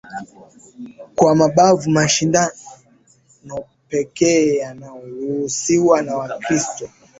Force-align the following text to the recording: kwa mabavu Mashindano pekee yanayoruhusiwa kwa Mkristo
kwa 1.15 1.35
mabavu 1.35 1.89
Mashindano 1.89 3.57
pekee 3.89 4.55
yanayoruhusiwa 4.57 6.03
kwa 6.03 6.37
Mkristo 6.37 6.89